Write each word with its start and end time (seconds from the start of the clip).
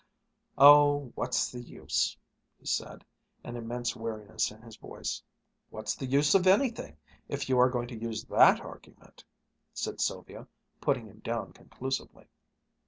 "Oh, 0.57 1.11
what's 1.13 1.51
the 1.51 1.61
use?" 1.61 2.17
he 2.57 2.65
said, 2.65 3.05
an 3.43 3.55
immense 3.55 3.95
weariness 3.95 4.49
in 4.49 4.59
his 4.63 4.75
voice. 4.75 5.21
"What's 5.69 5.93
the 5.95 6.07
use 6.07 6.33
of 6.33 6.47
anything, 6.47 6.97
if 7.29 7.47
you 7.47 7.59
are 7.59 7.69
going 7.69 7.89
to 7.89 7.95
use 8.01 8.23
that 8.23 8.61
argument?" 8.61 9.23
said 9.75 10.01
Sylvia, 10.01 10.47
putting 10.79 11.05
him 11.05 11.19
down 11.19 11.53
conclusively. 11.53 12.25